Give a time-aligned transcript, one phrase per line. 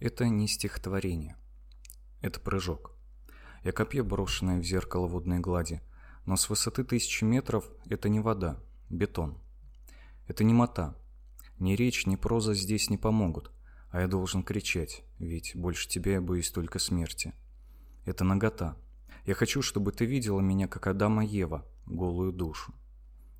[0.00, 1.36] Это не стихотворение.
[2.22, 2.96] Это прыжок.
[3.62, 5.82] Я копье, брошенное в зеркало водной глади,
[6.24, 8.58] но с высоты тысячи метров это не вода,
[8.88, 9.36] бетон.
[10.26, 10.96] Это не мота.
[11.58, 13.52] Ни речь, ни проза здесь не помогут,
[13.90, 17.34] а я должен кричать, ведь больше тебя я боюсь только смерти.
[18.06, 18.78] Это нагота.
[19.26, 22.72] Я хочу, чтобы ты видела меня, как Адама Ева, голую душу.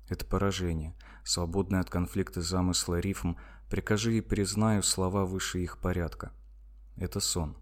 [0.09, 3.33] Это поражение, свободное от конфликта замысла рифм,
[3.67, 6.33] прикажи и признаю слова выше их порядка.
[6.95, 7.55] Это сон.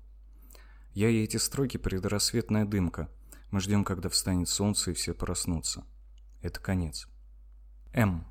[0.94, 3.10] Я и эти строки предрассветная дымка.
[3.52, 5.84] Мы ждем, когда встанет солнце и все проснутся.
[6.42, 7.08] Это конец.
[7.94, 8.26] М.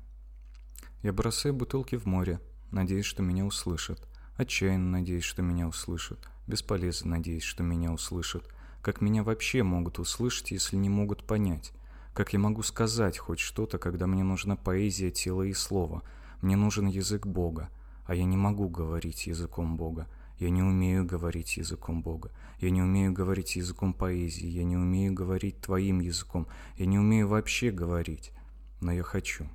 [1.01, 2.39] Я бросаю бутылки в море,
[2.71, 4.07] надеясь, что меня услышат.
[4.35, 6.29] Отчаянно надеюсь, что меня услышат.
[6.47, 8.47] Бесполезно надеюсь, что меня услышат.
[8.81, 11.73] Как меня вообще могут услышать, если не могут понять?
[12.13, 16.01] Как я могу сказать хоть что-то, когда мне нужна поэзия тела и слова?
[16.41, 17.69] Мне нужен язык Бога,
[18.05, 20.07] а я не могу говорить языком Бога.
[20.39, 22.31] Я не умею говорить языком Бога.
[22.59, 24.47] Я не умею говорить языком поэзии.
[24.47, 26.47] Я не умею говорить твоим языком.
[26.77, 28.31] Я не умею вообще говорить.
[28.79, 29.49] Но я хочу.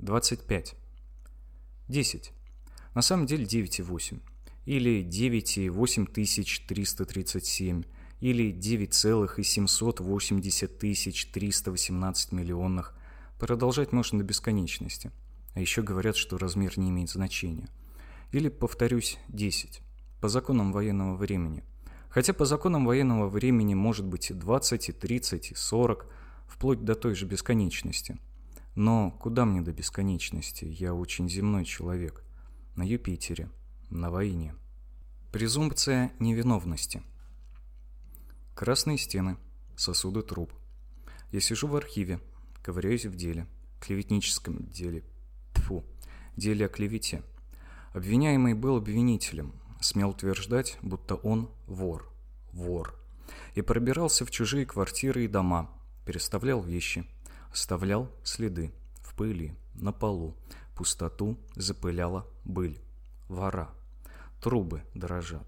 [0.00, 0.74] 25.
[1.88, 2.32] 10.
[2.94, 4.20] На самом деле 9,8.
[4.64, 7.86] Или 9,8337.
[8.20, 12.92] Или 9,780 тысяч 318 миллионных.
[13.38, 15.12] Продолжать можно до бесконечности.
[15.54, 17.68] А еще говорят, что размер не имеет значения.
[18.32, 19.82] Или, повторюсь, 10.
[20.20, 21.64] По законам военного времени.
[22.08, 26.06] Хотя по законам военного времени может быть и 20, и 30, и 40,
[26.48, 28.18] вплоть до той же бесконечности.
[28.74, 30.64] Но куда мне до бесконечности?
[30.64, 32.24] Я очень земной человек.
[32.74, 33.50] На Юпитере.
[33.90, 34.54] На войне.
[35.32, 37.02] Презумпция невиновности.
[38.54, 39.36] Красные стены.
[39.76, 40.52] Сосуды труб.
[41.32, 42.20] Я сижу в архиве.
[42.62, 43.46] Ковыряюсь в деле.
[43.80, 45.04] Клеветническом деле.
[45.54, 45.84] Тьфу.
[46.36, 47.22] Деле о клевете.
[47.96, 52.06] Обвиняемый был обвинителем, смел утверждать, будто он вор,
[52.52, 52.94] вор.
[53.54, 55.70] И пробирался в чужие квартиры и дома,
[56.04, 57.06] переставлял вещи,
[57.50, 58.70] оставлял следы
[59.00, 60.36] в пыли, на полу,
[60.74, 62.78] пустоту запыляла быль,
[63.28, 63.70] вора.
[64.42, 65.46] Трубы дрожат.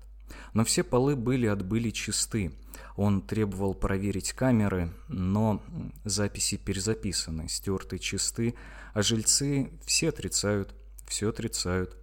[0.54, 2.54] Но все полы были от были чисты.
[2.97, 5.62] Он требовал проверить камеры, но
[6.04, 8.54] записи перезаписаны, стерты чисты,
[8.94, 10.75] а жильцы все отрицают,
[11.06, 11.94] все отрицают.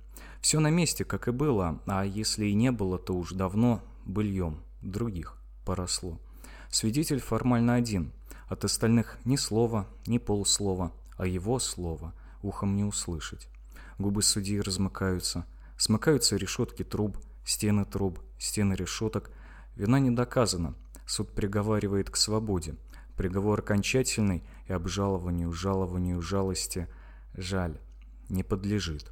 [0.41, 4.61] Все на месте, как и было, а если и не было, то уж давно быльем
[4.81, 6.19] других поросло.
[6.69, 8.11] Свидетель формально один,
[8.47, 13.47] от остальных ни слова, ни полслова, а его слово ухом не услышать.
[13.97, 15.45] Губы судьи размыкаются,
[15.77, 19.31] смыкаются решетки труб, стены труб, стены решеток.
[19.75, 20.75] Вина не доказана,
[21.05, 22.75] суд приговаривает к свободе.
[23.17, 26.87] Приговор окончательный и обжалованию, жалованию жалости
[27.33, 27.79] жаль
[28.29, 29.11] не подлежит.